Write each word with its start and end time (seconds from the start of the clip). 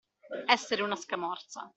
Essere 0.47 0.81
una 0.81 0.95
scamorza. 0.95 1.69